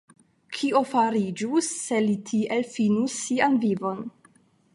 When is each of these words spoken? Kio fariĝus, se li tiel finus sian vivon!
Kio 0.55 0.79
fariĝus, 0.93 1.69
se 1.81 2.01
li 2.07 2.17
tiel 2.31 2.67
finus 2.79 3.21
sian 3.27 3.61
vivon! 3.69 4.03